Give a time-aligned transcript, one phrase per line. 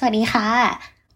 [0.00, 0.48] สวัสดีค่ะ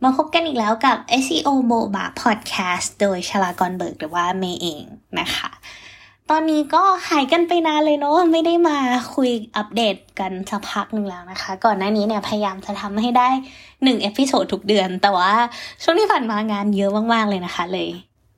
[0.03, 4.85] มาพบกันอีกแล้วกับ SEO Boba Podcast โดยชลากรเบิร์กหรือว่าเมย์เอง
[5.21, 5.51] นะคะ
[6.30, 8.79] ตอนนี้ก็หายกันไปนานเลยเนาะไม่ได้มา
[9.14, 13.29] คุยอัปเดตกันสักพักหนึ่งแล้วนะคะ ก่อนหน้านี้เนี่ยพยายามจะทำให้ได้
[13.83, 15.33] หนึ่ง episode ทุกเดือน แต่ว่า
[15.83, 17.88] ช่วงที่ผ่านมางานเยอะมากๆเลยนะคะเลย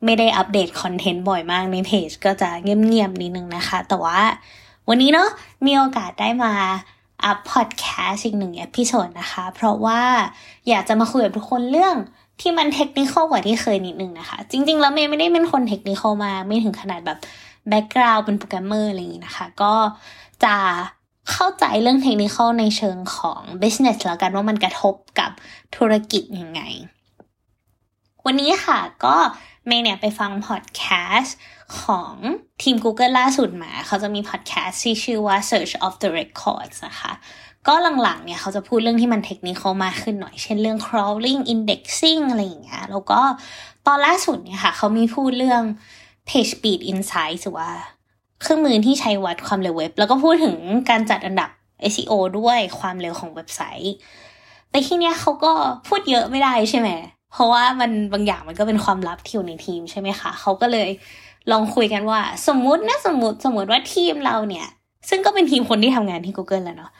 [0.05, 4.21] ไม่ได้อัปเดต content บ่อยมากในเพจก็จะเงียบๆนิดนึงนะคะ แต่ว่า
[4.89, 5.29] วันนี้เนาะ
[5.67, 6.53] มีโอกาสได้มา
[7.25, 10.03] up พอดแคสต์อีกหนึ่ง episode นะคะ เพราะว่า
[10.69, 11.97] อยากจะมาคุยกับทุกคนเรื่อง
[12.41, 17.19] ที่มันเทคนิคกว่าที่เคยนิดนึงนะคะ จริง ๆ แล้วเมย์ไม่ได้เป็นคนเทคนิคมาไม่ถึงขนาดแบบ
[17.69, 19.75] background เป็นโปรแกรมเมอร์อะไรอย่างนี้นะคะ ก็
[20.45, 20.57] จะ
[21.31, 25.31] เข้าใจเรื่องเทคนิคในเชิงของ business แล้วกันว่ามันกระทบกับ
[25.77, 26.61] ธุรกิจยังไง
[28.27, 29.17] วันนี้ค่ะก็
[29.67, 30.83] เมย์เนี่ยไปฟังพอดแค
[31.19, 31.37] สต์
[31.83, 32.15] ของ
[32.63, 37.13] ทีม Google ล่าสุดมา เขาจะมีพอดแคสต์ที่ชื่อว่า Search of the Records นะคะ
[37.67, 43.21] ก็หลังๆเนี่ยเขาจะพูดเรื่องที่มันเทคนิคมากขึ้นหน่อย เช่นเรื่อง crawling indexing อะไรอย่างเงี้ย แล้วก็
[43.87, 45.63] ตอนล่าสุดเนี่ยค่ะ เขามีพูดเรื่อง
[46.29, 47.71] page speed insight หรือว่า
[48.43, 50.57] เครื่องมือที่ใช้วัดความเร็วเว็บ แล้วก็พูดถึง
[50.91, 51.51] การจัดอันดับ
[51.93, 53.95] SEO ด้วยความเร็วของเว็บไซต์
[54.71, 55.53] แต่ที่เนี้ยเขาก็
[55.87, 60.89] พูดเยอะไม่ได้ใช่ไหมเพราะว่ามันบางอย่างมันก็เป็นความลับที่อยู่ในทีมใช่ไหมคะเขาก็เลย
[61.51, 64.67] ลองคุยกันว่า สมมตินะสมมติสมมติว่าทีมเราเนี่ย
[65.09, 66.91] ซึ่งก็เป็นทีมคนที่ทำงานที่ Google แล้วเนาะ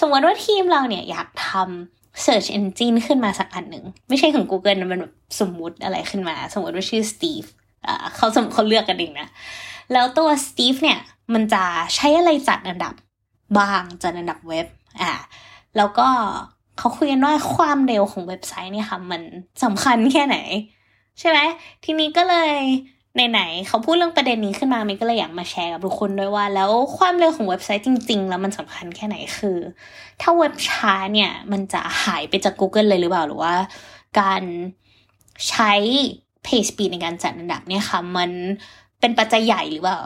[0.00, 7.48] สมมติว่าทีมเราเนี่ยอยากทำ search engine ขึ้นมาสักอันหนึ่ง ไม่ใช่ของ Google มันแบบสมมุติอะไรขึ้นมา สมมติว่าชื่อ Steve
[7.86, 9.28] อ่าเขาสมเขาเลือกกันเองนะ
[9.92, 10.98] แล้วตัว Steve เนี่ย
[11.34, 11.62] มันจะ
[11.94, 12.94] ใช้อะไรจัดอันดับ
[13.58, 14.66] บางจัดอันดับเว็บ
[15.02, 15.12] อ่า
[15.76, 16.08] แล้วก็
[16.78, 19.22] เขาคุยกันว่าความเร็วของเว็บไซต์เนี่ยค่ะ มัน
[19.64, 20.36] สำคัญแค่ไหน
[21.18, 21.38] ใช่ไหม
[21.84, 22.54] ทีนี้ก็เลย
[23.30, 29.58] ไหนๆเขาพูดเรื่องประเด็นนี้ขึ้นมามันก็เลยอยากมาแชร์กับทุกคนด้วยว่า แล้วความเร็วของเว็บไซต์จริง ๆ แล้วมันสำคัญแค่ไหนคือ
[30.20, 33.54] ถ้าเว็บช้าเนี่ย มันจะหายไปจาก Google เลยหรือเปล่าหรือว่า
[34.20, 34.42] การ
[35.48, 35.72] ใช้
[36.46, 38.30] page speed ในการจัดอันดับเนี่ยค่ะ มัน
[39.00, 40.00] เป็นปัจจัยใหญ่หรือเปล่า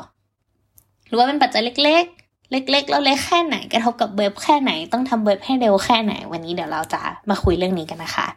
[1.07, 2.05] หรือว่าเป็นปัจจัยเล็ก
[2.50, 7.00] เล็กๆแล้วเล็กแค่ไหนกระทบกับเว็บแค่ไหน ต้องทำเว็บให้เร็วแค่ไหน วันนี้เดี๋ยวเราจะ
[7.31, 8.28] มาคุยเรื่องนี้กันนะคะ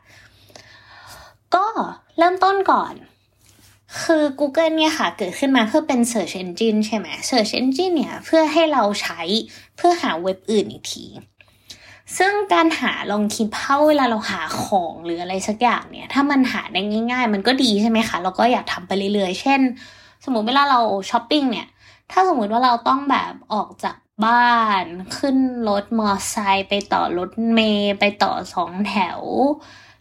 [1.56, 1.66] ก็
[2.18, 2.94] เริ่มต้นก่อน
[4.02, 9.22] คือ Google เนี่ยค่ะ เกิดขึ้นมาเพื่อเป็น Search Engine ใช่ไหม Search Engine เนี่ย เพื่อให้เราใช้
[9.76, 11.06] เพื่อหาเว็บอื่นอีกที
[12.18, 19.62] ซึ่งการหาลองคิดเ่าเวลาเราหาของหรืออะไรสักอย่างเนี่ย ถ้ามันหาได้ง่าย ๆ มันก็ดีใช่ไหมคะ เราก็อยากทำไปเรื่อยๆ เช่น
[20.26, 20.80] สมมติเวลาเรา
[21.10, 21.68] ช้อปปิ้งเนี่ย
[22.12, 23.96] ถ้าสมมติว่าเราต้องแบบออกจาก
[24.26, 24.86] บ้าน
[25.18, 25.38] ขึ้น
[25.70, 29.22] รถมอเตอร์ไซค์ไปต่อรถเมล์ไปต่อสองแถว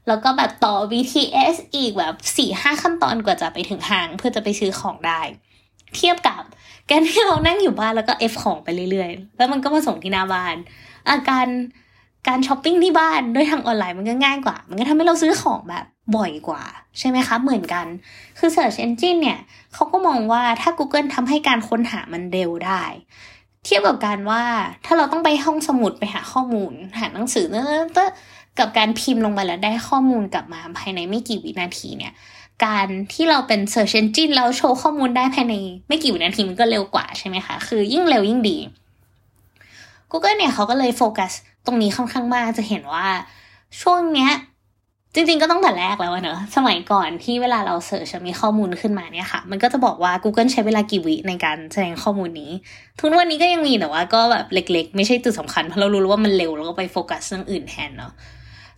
[0.07, 5.21] แล้วก็แบบต่อ BTS อีกแบบสี่ห้าขั้นตอนกว่าจะไปถึงห้างเพื่อจะไปซื้อของได้
[5.97, 6.43] เทียบกับ
[6.91, 10.57] การที่เรานั่งอยู่บ้านแล้วก็ F ของไปเรื่อยๆ แล้วมันก็มาส่งที่หน้าบ้าน
[11.11, 11.47] อาการ
[12.29, 15.85] การช้อปปิ้งที่บ้านด้วยทางออนไลน์มันก็ง่ายกว่า มันก็ทำให้เราซื้อของแบบ
[16.17, 16.63] บ่อยกว่า
[16.99, 17.87] ใช่ไหมคะ เหมือนกัน
[18.39, 19.39] คือ Search Engine เนี่ย
[19.75, 22.83] เขาก็มองว่าถ้า Google ทำให้การค้นหามันเร็วได้
[23.65, 24.43] เทียบกับการว่า
[24.85, 28.11] ถ้าเราต้องไปห้องสมุดไปหาข้อมูล หาหนังสือเนอะ
[28.59, 32.13] กับการพิมพ์ลงไปแล้วได้ข้อมูลกลับมาภายในไม่กี่วินาทีเนี่ย
[32.65, 35.55] การที่เราเป็น Search Engine แล้วโชว์ข้อมูลได้ภายใน
[35.89, 38.59] ไม่กี่วินาทีมันก็เร็วกว่าใช่ไหมคะ คือยิ่งเร็วยิ่งดี
[40.11, 41.33] Google เนี่ยเขาก็เลยโฟกัส
[41.67, 43.07] ตรงนี้ค่อนข้างมากจะเห็นว่า
[43.81, 44.33] ช่วงเนี้ย
[45.15, 52.51] จริงๆก็ต้องแต่แรกแล้วเนอะสมัยก่อนที่เวลาเราเสิร์ชมีข้อมูลขึ้นมาเนี่ยค่ะ มันก็จะบอกว่า Google ใช้เวลากี่วิในการแสดงข้อมูลนี้
[52.99, 58.13] ทุกวันนี้ก็ยังมีแต่ว่าก็แบบเล็กๆ ไม่ใช่จุดสำคัญเพราะเรารู้ว่ามันเร็วแล้วก็ไปโฟกัสเรื่องอื่นแทนเนาะ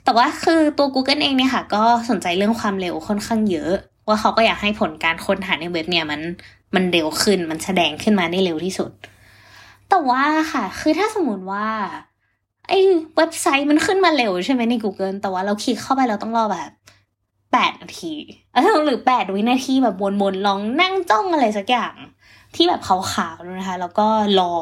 [0.04, 3.72] แต่ว่าคือตัว Google เองเนี่ยค่ะ ก็สนใจเรื่องความเร็วค่อนข้างเยอะ
[4.09, 6.20] ว่าเขาก็อยากให้ผลการค้นหาในเว็บเนี่ยมัน
[6.75, 8.91] มันเร็วขึ้นมันแสดงขึ้นมาได้เร็วที่สุด
[9.88, 10.22] แต่ว่า
[10.53, 11.66] ค่ะ คือถ้าสมมติว่า
[12.69, 12.78] ไอ้
[13.17, 16.71] เว็บไซต์มันขึ้นมาเร็วใช่ไหมใน Google แต่ว่าเราคลิกเข้าไปเราต้องรอแบบ
[17.53, 18.15] แปดนาที
[18.87, 21.95] หรือแปดวินาทีแบบวนๆลองนั่งจ้องอะไรสักอย่าง
[22.55, 24.06] ที่แบบขาวๆนะคะ แล้วก็
[24.41, 24.55] รอ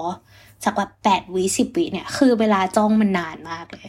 [0.64, 3.88] สักแบบแปดวิสิบวิเนี่ย คือเวลาจ้องมันนานมากเลย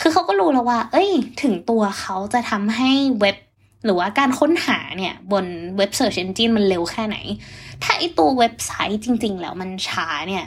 [0.00, 1.10] คือเขาก็รู้แล้วว่า เอ้ย
[1.42, 2.90] ถึงตัวเขาจะทำให้
[3.20, 3.36] เว็บ
[3.84, 5.44] หรือว่าการค้นหาเนี่ยบน
[5.76, 7.16] เว็บ Search Engine มันเร็วแค่ไหน
[7.82, 10.44] ถ้าไอตัวเว็บไซต์จริง ๆ แล้วมันช้าเนี่ย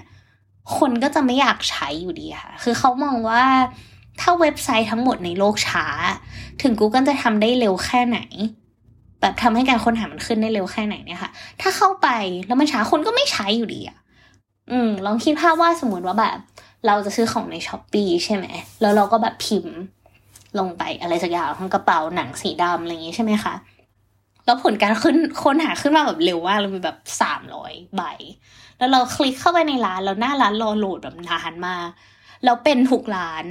[0.77, 3.43] คนก็จะไม่อยากใช้อยู่ดีค่ะ คือเขามองว่า
[4.21, 5.85] ถ้าเว็บไซต์ทั้งหมดในโลกช้า
[6.61, 8.19] ถึง Google จะทำได้เร็วแค่ไหน
[9.21, 11.31] แบบทำให้การค้นหามันขึ้นได้เร็วแค่ไหนเนี่ยค่ะ
[11.61, 12.07] ถ้าเข้าไป
[12.47, 13.97] แล้วมันช้าคนก็ไม่ใช้อยู่ดีอะ
[14.71, 16.37] อืม ลองคิดภาพว่าสมมติว่าแบบ
[16.87, 18.45] เราจะซื้อของในช้อปปีใช่ไหม
[18.81, 19.75] แล้วเราก็แบบพิมพ์
[20.59, 23.53] ลงไปอะไรสักอย่างของกระเป๋าหนังสีดำอะไรอย่างงี้ใช่ไหมคะ
[24.45, 28.03] แล้วผลการขึ้นค้นหาขึ้นมาแบบเร็วมากเลยมีแบบสามร้อยใบ
[28.77, 31.87] แล้วเราคลิกเข้าไปในร้านแล้วหน้าร้านรอโหลดแบบนานมาก
[32.43, 33.45] แล้วเป็นทุกร้าน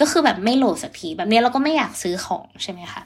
[0.00, 3.02] ก็คือแบบไม่โหลดสักทีแบบนี้เราก็ไม่อยากซื้อของใช่ไหมคะ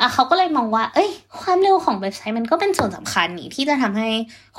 [0.00, 1.10] อะเขาก็เลยมองว่า เอ้ย
[1.40, 4.08] ความเร็วของเว็บไซต์มันก็เป็นส่วนสำคัญนี่ที่จะทำให้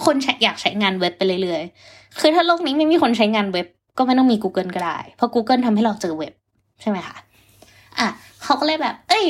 [0.03, 6.33] คนอยากใช้งานเว็บไปเรื่อยๆ คือถ้าโลกนี้ไม่มีคนใช้งานเว็บ ก็ไม่ต้องมี Google ก็ได้ เพราะ Google ทำให้เราเจอเว็บ
[6.81, 7.17] ใช่ไหมคะ
[7.99, 8.07] อะ
[8.43, 9.25] เขาก็เลยแบบ เอ้ย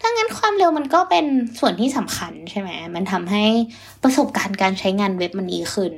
[0.00, 1.26] ถ้างั้นความเร็วมันก็เป็น
[1.60, 3.44] ส่วนที่สำคัญใช่ไหม มันทำให้
[4.02, 5.92] ประสบการณ์การใช้งานเว็บมันดีขึ้น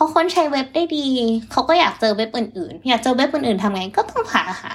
[0.00, 1.06] พอคนใช้เว็บได้ดี
[1.50, 4.72] เขาก็อยากเจอเว็บอื่นๆ อยากเจอเว็บอื่นๆทำไง ก็ต้องหาหา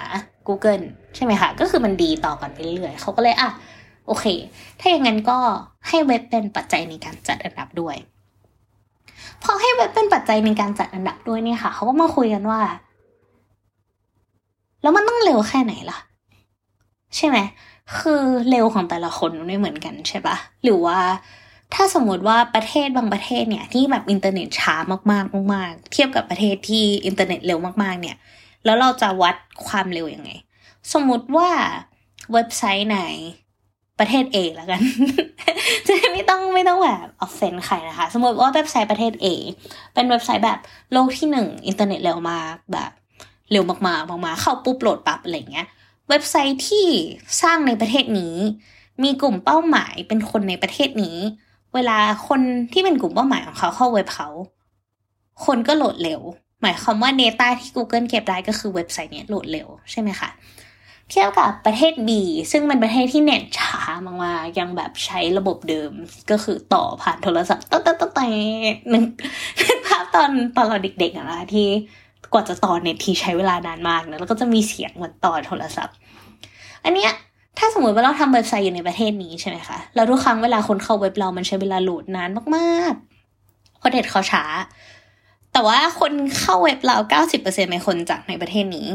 [0.47, 0.83] Google
[1.15, 3.49] ใช่ไหมคะ ก็คือมันดีต่อกันไปเรื่อยเขาก็เลยอะ
[4.07, 4.25] โอเค
[4.79, 5.37] ถ้าอย่างนั้นก็
[5.87, 7.95] ให้เว็บเป็นปัจจัยในการจัดอันดับด้วย
[9.43, 12.61] พอให้เว็บเป็นปัจจัยในการจัดอันดับด้วยเนี่ยค่ะ เขาก็มาคุยกันว่า
[14.81, 15.99] แล้วมันต้องเร็วแค่ไหนล่ะ
[17.15, 17.37] ใช่ไหม
[17.99, 20.97] คือเร็วของแต่ละคนไม่เหมือนกันใช่ปะหรือว่า
[21.73, 24.75] ถ้าสมมติว่าประเทศบางประเทศเนี่ยที่แบบอินเทอร์เน็ตช้า
[25.11, 28.17] มากๆมากๆ เทียบกับประเทศที่อินเทอร์เน็ตเร็วมากๆ เนี่ย
[28.65, 29.35] แล้วเราจะวัด
[29.65, 30.29] ความเร็วยังไง
[30.93, 31.49] สมมุติว่า
[32.33, 33.01] เว็บไซต์ไหน
[33.99, 34.81] ประเทศ A แล้วกัน
[35.87, 39.25] จะไม่ต้องไม่ต้องแบบออฟเซนใครนะคะ สมมติว่าเว็บไซต์ประเทศ A
[39.93, 40.59] เป็นเว็บไซต์แบบ
[40.91, 42.91] โลกที่หนึ่งอินเทอร์เน็ตเร็วมากแบบ
[43.51, 43.87] เร็วมากๆ
[44.25, 45.67] มากๆเข้าปุ๊บโหลดปั๊บอะไรเงี้ย
[46.09, 46.87] เว็บไซต์ที่
[47.41, 48.35] สร้างในประเทศนี้
[49.03, 51.17] มีกลุ่มเป้าหมายเป็นคนในประเทศนี้
[51.75, 51.97] เวลา
[52.27, 52.41] คน
[52.73, 54.29] ที่เป็นกลุ่มเป้าหมายของเขาเข้าเว็บเขา
[55.45, 56.21] คนก็โหลดเร็ว
[56.61, 60.29] หมายความว่า Data ที่ Google เก็บได้ก็คือเว็บไซต์เนี้ยโหลดเร็วใช่ไหมคะ
[61.09, 62.09] เทียบกับประเทศ B
[62.51, 63.79] ซึ่งเป็นประเทศที่เน็ตช้า
[64.23, 65.91] มากๆยังแบบใช้ระบบเดิม
[66.31, 68.27] ก็คือต่อผ่านโทรศัพท์ตั้งตั้งตั้งแต่
[68.93, 69.03] นึก
[69.87, 71.67] ภาพตอนตอนเราเด็กๆอะนะที่
[72.33, 75.95] กว่าจะต่อเน็ตทีใช้เวลานานมากนะแล้วก็จะมีเสียงเหมือนต่อโทรศัพท์
[76.83, 77.11] อันเนี้ย
[77.57, 84.43] ถ้าสมมติว่าเราทำเว็บไซต์อยู่ในประเทศนี้ใช่ไหมคะ แล้วทุกครั้งเวลาคนเข้าเว็บเรา มันใช้เวลาโหลดนานมากๆเพราะเด็ดเขาช้า
[85.53, 88.87] แต่ว่าคนเข้าเว็บเราเก้าสิบเปอร์เซ็นต์ในคนจากในประเทศนี้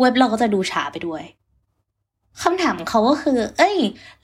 [0.00, 1.22] เว็บเราก็จะดูช้าไปด้วย
[2.42, 3.76] คำถามเขาก็คือ เอ้ย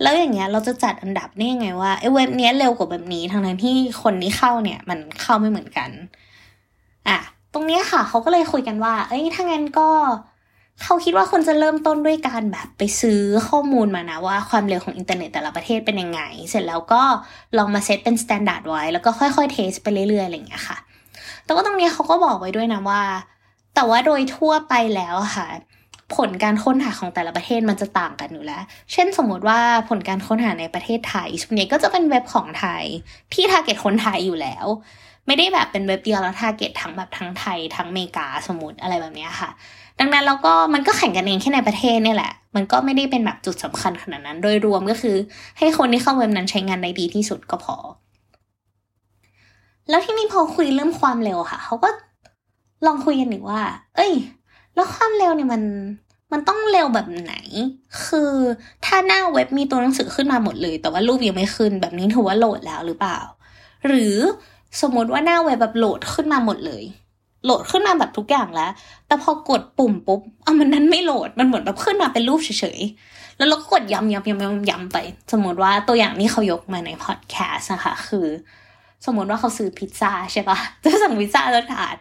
[0.02, 5.90] แล้วอย่างเงี้ย เราจะจัดอันดับได้ยังไงว่าไอ้เว็บเนี้ยเร็วกว่าแบบนี้ ทั้งนั้นที่คนที่เข้าเนี่ย มันเข้าไม่เหมือนกัน
[7.08, 7.18] อะ
[7.54, 9.88] ตรงนี้ค่ะ เขาก็เลยคุยกันว่า เอ้ย ถ้างั้นก็
[10.84, 17.02] เขาคิดว่าคนจะเริ่มต้นด้วยการแบบไปซื้อข้อมูลมานะว่าความเร็วของอินเทอร์เน็ตแต่ละประเทศเป็นยังไง เสร็จแล้วก็
[17.58, 20.78] ลองมาเซตเป็นมาตรฐานไว้ แล้วก็ค่อยๆ test ไปเรื่อยๆอะไรอย่างเงี้ยค่ะ
[21.44, 23.02] แต่ว่าตรงนี้เขาก็บอกไว้ด้วยนะว่า
[23.74, 25.48] แต่ว่าโดยทั่วไปแล้วค่ะ
[26.16, 28.62] ผลการค้นหาของแต่ละประเทศมันจะต่างกันอยู่แล้ว
[28.92, 32.84] เช่นสมมติว่าผลการค้นหาในประเทศไทยส่วนใหญ่ก็จะเป็นเว็บของไทย
[33.34, 34.66] ที่ target คนไทยอยู่แล้ว
[35.26, 39.50] ไม่ได้แบบเป็นเว็บเดียวแล้ว target ทั้งแบบทั้งไทยทั้งอเมริกาสมมติอะไรแบบนี้ค่ะ
[40.00, 45.16] ดังนั้นแล้วก็มันก็แข่งกันเองแค่ในประเทศนี่แหละ มันก็ไม่ได้เป็นแบบจุดสำคัญขนาดนั้น โดยรวมก็คือ
[45.58, 47.76] ให้คนที่เข้าเว็บนั้นใช้งานได้ดีที่สุดก็พอ
[49.88, 51.88] แล้วทีนี้พอคุยเรื่องความเร็วค่ะเขาก็
[52.86, 53.60] ลองคุยกันอีกว่า
[53.96, 54.12] เอ้ย
[54.74, 55.62] แล้วความเร็วเนี่ยมัน
[56.32, 57.34] มันต้องเร็วแบบไหน
[58.06, 58.32] คือ
[58.84, 63.18] ถ้าหน้าเว็บมีตัวหนังสือขึ้นมาหมดเลย แต่ว่ารูปยังไม่ขึ้นแบบนี้ถือว่าโหลดแล้วหรือเปล่า
[63.86, 64.14] หรือ
[64.80, 66.84] สมมติว่าหน้าเว็บแบบโหลดขึ้นมาหมดเลย
[67.44, 68.70] โหลดขึ้นมาแบบทุกอย่างแล้ว
[69.06, 74.96] แต่พอกดปุ่มปุ๊บเอะมันนั้นไม่โหลดมันเหมือนแบบขึ้นมาเป็นรูปเฉยๆ แล้วเราก็กดย้ำย้ำย้ำย้ำย้ำไป
[75.32, 78.26] สมมติว่าตัวอย่างนี้เขายกมาในพอดแคสต์นะคะ คือ
[79.06, 81.96] สมมติว่าเขาซื้อพิซซ่าใช่ปะจะสั่งพิซซ่าแล้วถาด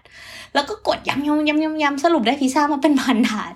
[0.54, 3.54] แล้วก็กดย้ำย้ำย้ำย้ำย้ำสรุปได้พิซซ่ามาเป็นพันถาด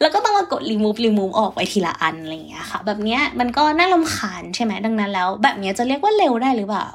[0.00, 6.86] แล้วก็ต้องมากดรีมูฟรีมูฟออกไปทีละอันอะไรอย่างเงี้ยค่ะ แบบเนี้ยมันก็น่ารำคาญใช่ไหมดังนั้นแล้ว แบบเนี้ยจะเรียกว่าเร็วได้หรือเปล่า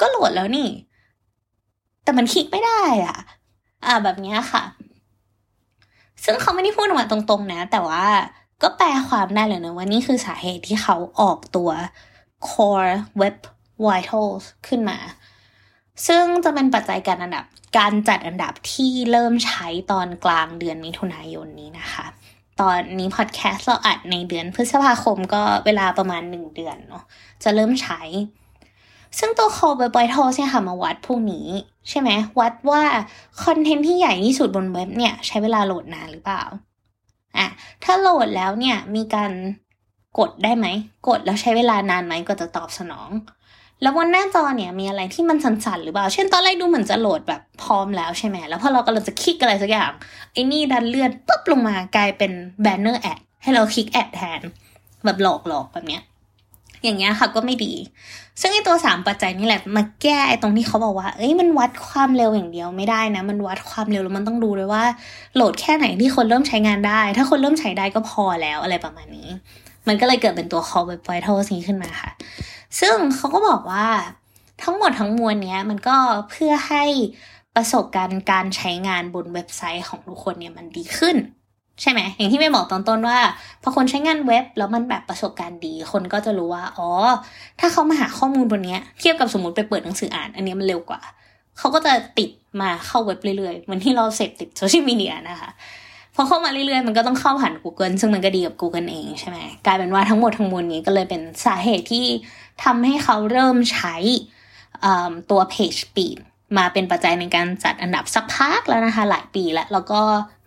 [0.00, 0.68] ก็โหลดแล้วนี่
[2.02, 3.18] แต่มันคลิกไม่ได้อะ
[3.86, 4.62] อ่าแบบนี้ค่ะ
[6.24, 8.06] ซึ่งเขาไม่ได้พูดออกมาตรงๆนะ แต่ว่า
[8.62, 11.70] ก็แปลความได้เลยนะว่านี่คือสาเหตุที่เขาออกตัว
[12.48, 13.36] core web
[13.86, 14.98] vitals ขึ้นมา
[16.06, 17.44] ซึ่งจะเป็นปัจจัยการอันดับ
[17.78, 22.06] การจัดอันดับที่เริ่มใช้ตอนกลางเดือนมิถุนายนนี้นะคะ
[22.60, 27.04] ตอนนี้พอดแคสต์เราอัดในเดือนพฤษภาคมก็เวลาประมาณหนึ่งเดือนเนาะ
[27.42, 28.00] จะเริ่มใช้
[29.18, 31.48] ซึ่งตัว Core Web Vitals เนี่ยค่ะมาวัดพวกนี้
[31.88, 32.82] ใช่ไหมวัดว่า
[33.44, 36.42] คอนเทนต์ที่ใหญ่ที่สุดบนเว็บเนี่ยใช้เวลาโหลดนานหรือเปล่า
[37.38, 37.46] อะ
[37.84, 39.32] ถ้าโหลดแล้วเนี่ยมีการ
[40.18, 40.66] กดได้ไหม
[41.08, 43.10] กดแล้วใช้เวลานานไหมก็จะตอบสนอง
[43.82, 49.90] แล้วบนหน้าจอเนี่ยมีอะไรที่มันสั่นๆหรือเปล่า เช่นตอนแรกดูเหมือนจะโหลดแบบพร้อมแล้วใช่ไหมแล้วพอเรากำลังจะคลิกอะไรสักอย่าง
[50.32, 52.32] ไอ้นี่ดันเลื่อนปุ๊บลงมากลายเป็น
[52.62, 54.40] แบนเนอร์ ad ให้เราคลิก ad แทน
[55.04, 56.02] แบบหลอกๆแบบเนี้ย
[56.82, 57.72] อย่างเงี้ยค่ะก็ไม่ดี
[58.40, 64.84] ซึ่งไอตัวสามปัจจัยนี่แหละมาแก้ไอตรงที่เขาบอกว่า เอ้ยมันวัดความเร็วอย่างเดียวไม่ได้นะ มันวัดความเร็วแล้วมันต้องดูด้วยว่า
[65.34, 69.28] โหลดแค่ไหนที่คนเริ่มใช้งานได้ ถ้าคนเริ่มใช้ได้ก็พอแล้วอะไรประมาณนี้
[69.88, 72.10] มันก็เลยเกิดเป็นตัว call web vitals นี้ขึ้นมาค่ะ
[72.80, 73.86] ซึ่งเขาก็บอกว่า
[74.62, 75.96] ทั้งหมดทั้งมวลเนี้ยมันก็
[76.30, 76.84] เพื่อให้
[77.54, 81.16] ประสบการณ์การใช้งานบนเว็บไซต์ของทุกคนเนี่ยมันดีขึ้น
[81.82, 83.18] ใช่ไหมอย่างที่ไม่บอกตอนต้นว่า
[83.62, 86.88] พอคนใช้งานเว็บแล้วมันแบบประสบการณ์ดี คนก็จะรู้ว่า อ๋อ
[87.60, 91.00] ถ้าเขามาหาข้อมูลบนนี้เทียบกับสมมติไปเปิดหนังสืออ่าน อันนี้มันเร็วกว่า
[91.58, 92.30] เขาก็จะติด
[92.60, 95.50] มาเข้าเว็บเรื่อยๆเหมือนที่เราเสพติดโซเชียลมีเดียนะคะ
[96.14, 102.06] พอเข้ามาเรื่อยๆ มันก็ต้องเข้าผ่าน Google ซึ่งมันก็ดีกับ Google เองใช่ไหมกลายเป็นว่าทั้งหมดทั้งมวลนี้ก็เลยเป็นสาเหตุที่
[102.64, 103.96] ทำให้เขาเริ่มใช้
[105.30, 106.18] ตัว Page Speed
[106.56, 110.00] มาเป็นปัจจัยในการจัดอันดับสักพักแล้วนะคะ หลายปีแล้ว แล้วก็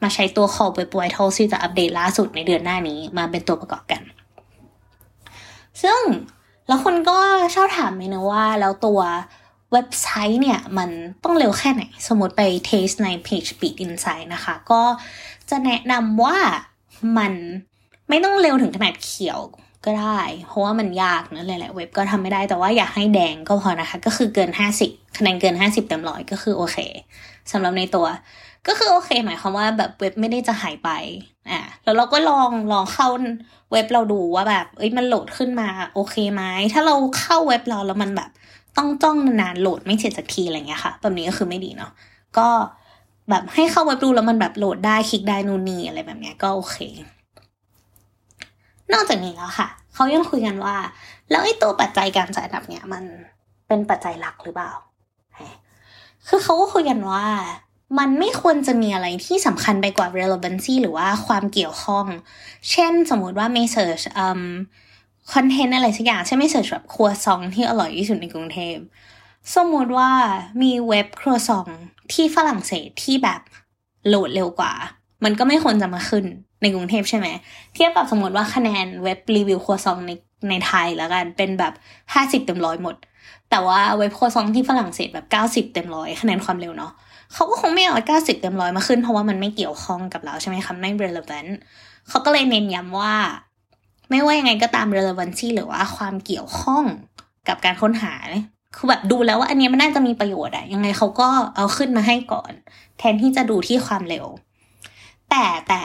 [0.04, 4.02] มาใช้ตัว Call Web Vitals ที่จะอัปเดตล่าสุดในเดือนหน้านี้มาเป็นตัวประกอบกัน
[5.84, 6.02] ซึ่ง
[6.68, 7.20] แล้วคนก็
[7.56, 9.00] ชอบถามไหมนะว่า แล้วตัว
[9.74, 10.90] เว็บไซต์เนี่ย มัน
[11.24, 14.82] ต้องเร็วแค่ไหน สมมติไปเทสใน Page Speed Insight นะคะ ก็
[15.50, 16.38] จะแนะนำว่า
[17.18, 17.34] มัน
[18.10, 19.40] ไม่ต้องเร็วถึงขนาดเขียว
[19.86, 24.50] ก็ได้ เพราะว่ามันยากนะหลายๆเว็บก็ทำไม่ได้แต่ว่าอยากให้แดงก็พอนะคะ ก็คือเกิน
[24.84, 26.78] 50 คะแนนเกิน 50 เต็มร้อยก็คือโอเค
[27.52, 28.08] สำหรับในตัว
[28.68, 30.90] ก็คือโอเค หมายความว่าแบบเว็บไม่ได้จะหายไป
[31.50, 33.08] อะแล้วเราก็ลองลองเข้า
[33.72, 36.44] เว็บเราดูว่าแบบเอ้ยมันโหลดขึ้นมาโอเคไหม
[36.74, 38.30] ถ้าเราเข้าเว็บเราแล้วมันแบบ
[38.78, 41.92] ต้องจ้องนานๆโหลดไม่เสร็จสักทีอะไรเงี้ยค่ะ แบบนี้ก็คือไม่ดีเนาะ
[42.38, 42.48] ก็
[43.30, 46.78] แบบให้เข้าเว็บดูแล้วมันแบบโหลดได้คลิกได้นู่นนี่อะไรแบบเนี้ยก็โอเค
[48.94, 50.76] นอกจากนี้แล้วค่ะ เขายังคุยกันว่า
[51.30, 53.04] แล้วไอ้ตัวปัจจัยการจัดอันดับเนี่ยมัน
[53.68, 54.72] เป็นปัจจัยหลักหรือเปล่า
[56.28, 57.26] คือเขาก็คุยกันว่า
[58.00, 62.06] มันไม่ควรจะมีอะไรที่สำคัญไปกว่า relevancy หรือว่าความเกี่ยวข้อง
[62.72, 64.04] เช่นสมมุติว่าไม่ search
[65.34, 68.78] คอนเทนต์อะไรสักอย่างใช่ไม่เสิร์ชแบบครัวซองที่อร่อยที่สุดในกรุงเทพ
[69.56, 70.12] สมมติว่า
[70.62, 71.68] มีเว็บครัวซอง
[72.14, 73.42] ที่ฝรั่งเศสที่แบบ
[74.08, 74.74] โหลดเร็วกว่า
[75.24, 76.26] มันก็ไม่ควรจะมาขึ้น
[76.62, 77.28] ในกรุงเทพใช่ไหม
[77.76, 80.12] เทียบกับสมมติว่าคะแนนเว็บรีวิวครัวซองใน
[80.50, 81.74] ในไทยแล้วกัน เป็นแบบ
[82.14, 82.96] ห้าสิบเต็มร้อยหมด
[83.50, 86.92] แต่ว่าเว็บครัวซองที่ฝรั่งเศสแบบเก้าสิบเต็มร้อยคะแนนความเร็วเนาะ
[87.34, 91.52] เขาก็คงไม่เอาเก้าสิบเต็มร้อยมาขึ้นเพราะว่ามันไม่เกี่ยวข้องกับเราใช่ไหมคะไม่ relevant
[92.10, 93.16] เขาก็เลยเน้นย้ำว่า
[94.10, 96.84] ไม่ว่ายังไงก็ตาม relevancy หรือว่าความเกี่ยวข้อง
[97.48, 98.14] กับการค้นหา
[98.76, 102.52] คือแบบดูแล้วว่าอันนี้มันน่าจะมีประโยชน์อะยังไงเขาก็เอาขึ้นมาให้ก่อน
[103.00, 104.26] แทนที่จะดูที่ความเร็ว
[105.30, 105.82] แต่แต่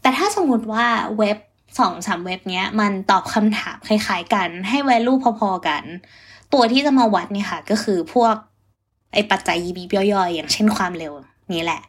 [0.00, 0.86] แต่ถ้าสมมติว่า
[1.18, 1.38] เว็บ
[1.78, 5.82] สองสามเว็บเนี้ย มันตอบคำถามคล้ายๆกัน ให้ value พอๆกัน
[6.52, 8.34] ตัวที่จะมาวัดเนี่ยค่ะ ก็คือพวก
[9.12, 9.84] ไอปัจจัยยีบี
[10.14, 11.12] ย่อยๆอย่างเช่นความเร็ว
[11.54, 11.80] นี่แหละ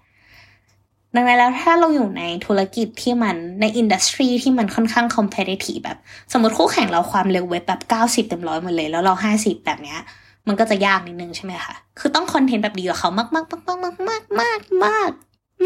[1.16, 5.98] ดังนั้นแล้วถ้าเราอยู่ในธุรกิจที่มันใน industry ที่มันค่อนข้าง competitive แบบ
[6.32, 10.00] สมมติคู่แข่งเราความเร็วเว็บแบบเก้าสิบเต็มร้อยหมดเลย แล้วเราห้าสิบแบบเนี้ย
[10.48, 15.12] มันก็จะยากนิดนึงใช่ไหมคะ คือต้องคอนเทนต์แบบดีกว่าเขามากมากมากมากมากมากมาก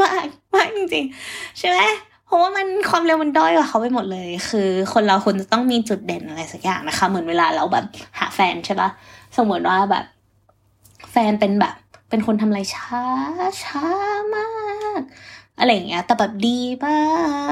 [0.02, 1.80] มากมากจริงๆ ใช่ไหม
[2.26, 7.86] เพราะว่ามันความเร็วมันด้อยกว่าเขาไปหมดเลย คือคนเราควรจะต้องมีจุดเด่นอะไรสักอย่างนะคะ เหมือนเวลาเราแบบ
[8.20, 8.90] หาแฟนใช่ปะ
[9.38, 10.06] สมมติว่าแบบ
[11.12, 11.76] แฟนเป็นแบบ
[12.10, 13.02] เป็นคนทำอะไรช้า
[13.64, 13.86] ช้า
[14.36, 14.48] มา
[15.00, 15.02] ก
[15.60, 17.02] อะไรอย่างเงี้ย แต่แบบดีมา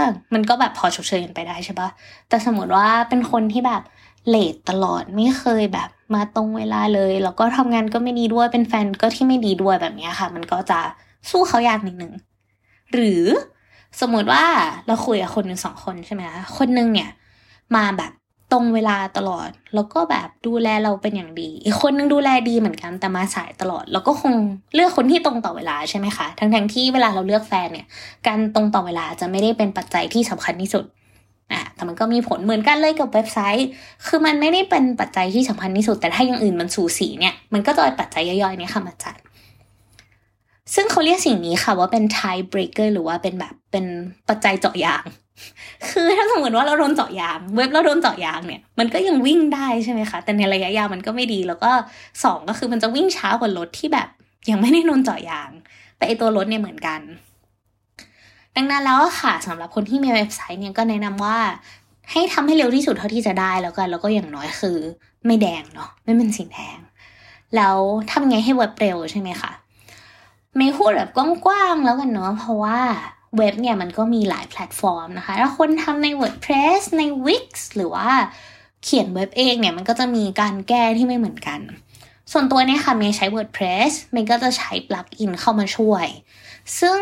[0.10, 1.90] กมันก็แบบพอชดเชยกันไปได้ใช่ปะ
[2.30, 3.82] แต่สมมติว่าเป็นคนที่แบบ
[4.30, 10.80] เลทตลอดไม่เคยแบบมาตรงเวลาเลย แล้วก็ทำงานก็ไม่ดีด้วยเป็นแฟนก็ที่ไม่ดีด้วยแบบเนี้ยค่ะ มันก็จะ
[11.30, 12.14] สู้เขายากนิดนึง
[12.96, 13.24] หรือ
[14.02, 14.44] สมมติว่า
[14.88, 17.10] เราคุยกับคนหนึ่งสองคนใช่ไหมคะคนหนึ่งเนี่ย
[17.76, 18.12] มาแบบ
[18.52, 24.34] ตรงเวลาตลอด แล้วก็แบบดูแลเราเป็นอย่างดี อีกคนนึงดูแลดีเหมือนกันแต่มาสายตลอดแล้วก็คง
[24.74, 27.88] เลือกคนที่ตรงต่อเวลาใช่ไหมคะทั้งทงที่เวลาเราเลือกแฟนเนี่ย
[28.28, 30.86] การตรงต่อเวลาจะไม่ได้เป็นปัจจัยที่สำคัญที่สุด
[31.52, 33.68] อะแต่มันก็มีผลเหมือนกันเลยกับเว็บไซต์
[34.08, 39.16] คือมันไม่ได้เป็นปัจจัยที่สำคัญที่สุด แต่ถ้าอย่างอื่นมันสูสีเนี่ย มันก็จะเป็นปัจจัยย่อยๆเนี่ยค่ะมาจัด
[40.74, 43.86] ซึ่งเขาเรียกสิ่งนี้ค่ะว่าเป็น tie breaker หรือว่าเป็นแบบเป็น
[44.28, 45.06] ปัจจัยเจาะยาง
[45.90, 51.72] คือถ้าสมมติว่าเราโดนเจาะยาง เว็บเราโดนเจาะยางเนี่ย มันก็ยังวิ่งได้ใช่ไหมคะ แต่ในระยะยาวมันก็ไม่ดี แล้วก็
[52.24, 54.08] สองก็คือมันจะวิ่งช้ากว่ารถที่แบบ
[54.50, 55.50] ยังไม่ได้โดนเจาะยาง
[55.98, 57.02] แต่ไอตัวรถเนี่ยเหมือนกัน
[58.56, 61.38] ดังนั้นแล้วค่ะสำหรับคนที่มีเว็บไซต์เนี่ยก็แนะนำว่า
[62.12, 64.78] ให้ทำให้เร็วที่สุดเท่าที่จะได้แล้วกันแล้วก็อย่างน้อยคือ
[65.26, 66.78] ไม่แดงเนาะไม่เป็นสีแดง
[67.56, 67.78] แล้ว
[68.12, 69.52] ทำไงให้เว็บเร็วใช่ไหมคะ
[70.58, 71.10] ไม่พูดแบบ
[71.46, 72.80] กว้างๆแล้วกันเนาะเพราะว่า
[73.38, 78.10] เว็บเนี่ยมันก็มีหลายแพลตฟอร์มนะคะ ถ้าคนทำใน WordPress ใน Wix หรือว่า
[78.84, 81.60] เขียนเว็บเองเนี่ยมันก็จะมีการแก้ที่ไม่เหมือนกัน
[82.32, 86.08] ส่วนตัวเนี่ยค่ะเมย์ใช้ WordPress เมย์ก็จะใช้ปลั๊กอินเข้ามาช่วย
[86.80, 86.98] ซึ่ง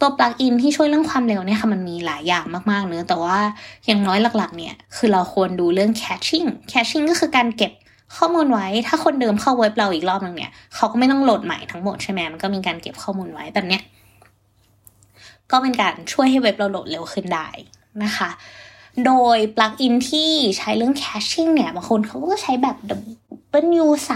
[0.00, 3.38] ตัวปลั๊กอินที่ช่วยเรื่องความเร็วเนี่ยค่ะมันมีหลายอย่างมากๆเนาะแต่ว่า
[3.86, 7.72] อย่างน้อยหลักๆเนี่ยคือเราควรดูเรื่อง caching caching ก็คือการเก็บ
[8.16, 13.82] ข้อมูลไว้ ถ้าคนเดิมเข้าเว็บเราอีกรอบนึงเนี่ยเขาก็ไม่ต้องโหลดใหม่ทั้งหมดใช่ไหมมันก็มีการเก็บข้อมูลไว้แบบเนี้ย
[15.50, 17.48] ก็เป็นการช่วยให้เว็บเราโหลดเร็วขึ้นได้
[18.04, 18.30] นะคะ
[19.06, 22.76] โดยปลั๊กอินที่ใช้เรื่อง caching เนี่ยบางคนเขาก็ใช้แบบ
[23.54, 24.10] W3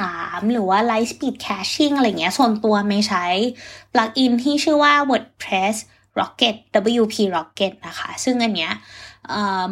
[0.53, 3.25] หรือว่า Light Speed Caching อะไรเงี้ย ส่วนตัวไม่ใช้
[3.93, 5.75] ปลั๊กอินที่ชื่อว่า WordPress
[6.19, 6.57] Rocket
[7.01, 8.73] WP Rocket นะคะ ซึ่งอันเนี้ย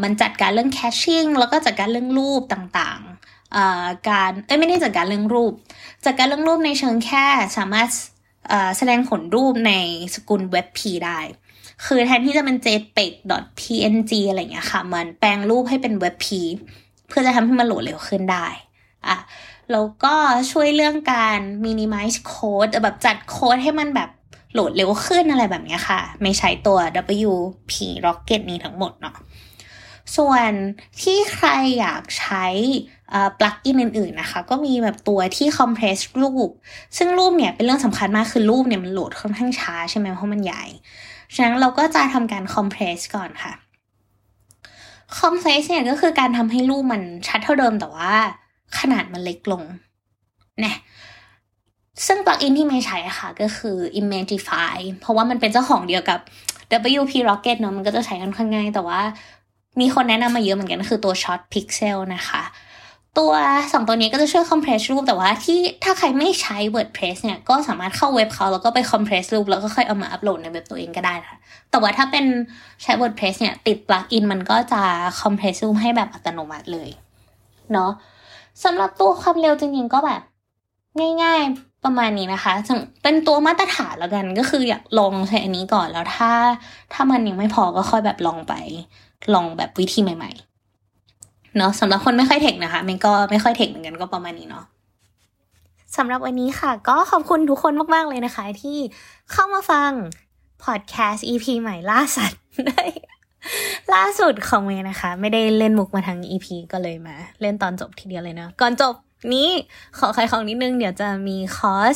[0.02, 3.33] มันจัดการเรื่องแคชชิ่งแล้วก็จัดการเรื่องรูปต่างๆ
[4.08, 5.52] การเอ้ยไม่ได้จัดการเรื่องรูป
[6.04, 7.88] จัดการเรื่องรูปในเชิงแค่สามารถ
[8.76, 9.72] แสดงผลรูปใน
[10.14, 11.18] สกุล WebP ได้
[11.86, 16.26] คือแทนที่จะเป็น jpeg.png อะไรเงี้ยค่ะ มันแปลงรูปให้เป็น WebP
[17.08, 18.46] เพื่อจะทำให้มันโหลดเร็วขึ้นได้
[19.06, 19.16] อะ
[19.72, 20.14] แล้วก็
[20.50, 24.10] ช่วยเรื่องการ minimize code แบบจัดโค้ดให้มันแบบ
[24.52, 26.78] โหลดเร็วขึ้นอะไรแบบนี้ค่ะ ไม่ใช้ตัว
[27.24, 27.72] WP
[28.06, 29.14] Rocket นี้ทั้งหมดเนาะ
[30.16, 30.52] ส่วน
[31.02, 31.48] ที่ใคร
[31.80, 32.46] อยากใช้
[33.38, 36.50] ปลั๊กอินอื่นๆนะคะก็มีแบบตัวที่คอมเพรสรูป
[36.96, 40.64] ซึ่งรูปเนี่ยเป็นเรื่องสำคัญมากคือรูปเนี่ยมันโหลดค่อนข้างช้าใช่ไหมเพราะมันใหญ่
[41.34, 43.52] ฉะนั้นเราก็จะทำการคอมเพรสก่อนค่ะ
[45.18, 48.12] คอมเพรสเนี่ยก็คือการทำให้รูปมันชัดเท่าเดิมแต่ว่า
[48.78, 49.62] ขนาดมันเล็กลง
[50.64, 50.76] นี่ย
[52.06, 56.20] ซึ่งปลั๊กอินที่ไม่ใช้ค่ะก็คือ Imagify เพราะว่ามันเป็นเจ้าของเดียวกับ
[57.00, 59.00] WP Rocket เนาะมันก็จะใช้ค่อนข้างง่ายแต่ว่า
[59.80, 62.42] มีคนแนะนำมาเยอะเหมือนกันคือตัว Shot Pixel นะคะ
[63.18, 63.32] ตัว
[63.72, 71.36] สองตัวนี้ก็จะช่วยคอมเพรสรูปแต่ว่าที่ถ้าใครไม่ใช้ WordPress เนี่ย ก็สามารถเข้าเว็บเขาแล้วก็ไปคอมเพรสรูปแล้วก็ค่อยเอามาอัปโหลดในเว็บตัวเองก็ได้ค่ะ
[71.70, 72.24] แต่ว่าถ้าเป็น
[72.82, 74.82] ใช้ WordPress เนี่ย ติดปลั๊กอินมันก็จะ
[75.20, 76.88] คอมเพรสรูปให้แบบอัตโนมัติเลย
[77.72, 77.90] เนาะ
[78.64, 80.22] สำหรับตัวความเร็วจริงๆก็แบบ
[81.22, 82.52] ง่ายๆประมาณนี้นะคะ
[83.02, 86.30] เป็นตัวมาตรฐานแล้วกันก็คืออยากลองใช้อันนี้ก่อนแล้วถ้า
[86.92, 88.54] ถ้ามันยังไม่พอก็ค่อยแบบลองไป
[89.34, 94.64] ลองแบบวิธีใหม่ๆ เนาะสำหรับคนไม่ค่อยเทคนะคะมันก็ไม่ค่อยเทคเหมือนกันก็ประมาณนี้เนาะ
[95.96, 98.78] สำหรับวันนี้ค่ะ ก็ขอบคุณทุกคนมาก ๆ เลยนะคะ ที่
[99.32, 99.90] เข้ามาฟัง
[100.64, 102.82] พอดแคสต์ EP ใหม่ล่าสัตว์ได้
[103.94, 108.94] ล่าสุดของเมย์นะคะ ไม่ได้เล่นมุกมาทั้ง EP ก็เลยมา เล่นตอนจบทีเดียวเลยเนาะก่อนจบ
[109.34, 109.48] นี้
[109.98, 111.94] ขอขายของนิดนึง เดี๋ยวจะมีคอร์ส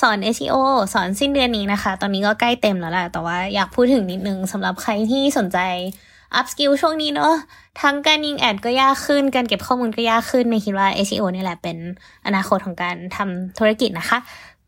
[0.00, 0.56] สอน SEO
[0.94, 5.58] สอนสิ้นเดือนนี้นะคะ ตอนนี้ก็ใกล้เต็มแล้วแหละแต่ว่าอยากพูดถึงนิดนึงสำหรับใครที่สนใจ
[6.34, 7.34] upskill ช่วงนี้เนาะ
[7.82, 11.76] ทั้งการยิง ad ก็ยากขึ้น การเก็บข้อมูลก็ยากขึ้นเมย์คิดว่า SEO นี่แหละเป็น
[12.26, 14.18] อนาคตของการทำธุรกิจนะคะ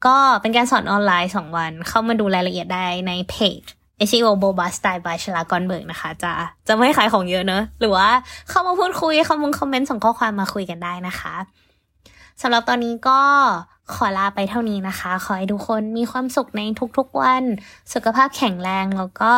[0.06, 3.62] ก็เป็นการสอนออนไลน์ 2 วัน เข้ามาดูรายละเอียดได้ในเพจ
[4.08, 6.32] SEO Boba Style by ชลากรเบิร์กนะคะ จะ
[6.68, 8.08] จะไม่ขายของเยอะเนอะหรือว่า
[8.48, 11.34] เข้ามาพูดคุยเข้ามาคอมเมนต์ส่งข้อความมาคุยกันได้นะคะ
[12.42, 13.20] สำหรับตอนนี้ก็
[13.94, 16.60] ขอลาไปเท่านี้นะคะ ขอให้ทุกคนมีความสุขใน
[16.98, 17.42] ทุกๆวัน
[17.94, 19.32] สุขภาพแข็งแรงแล้วก็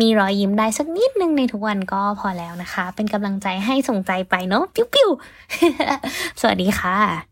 [0.00, 7.27] มีรอยยิ้มได้สักนิดนึงในทุกวันก็พอแล้วนะคะ เป็นกำลังใจให้ส่งใจไปเนาะปิ้วๆสวัสดีค่ะ